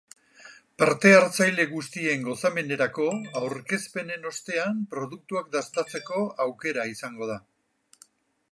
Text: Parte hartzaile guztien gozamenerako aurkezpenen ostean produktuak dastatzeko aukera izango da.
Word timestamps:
Parte 0.83 1.09
hartzaile 1.17 1.65
guztien 1.73 2.23
gozamenerako 2.27 3.05
aurkezpenen 3.41 4.25
ostean 4.31 4.81
produktuak 4.95 5.55
dastatzeko 5.59 6.25
aukera 6.47 6.91
izango 6.97 7.29
da. 7.33 7.37